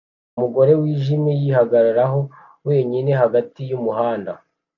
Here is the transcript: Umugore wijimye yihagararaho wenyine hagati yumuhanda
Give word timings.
Umugore 0.35 0.71
wijimye 0.81 1.33
yihagararaho 1.41 2.19
wenyine 2.67 3.11
hagati 3.21 3.59
yumuhanda 3.69 4.31